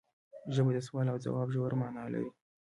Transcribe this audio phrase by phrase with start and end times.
[0.55, 2.29] ژبه د سوال او ځواب ژوره معنی لري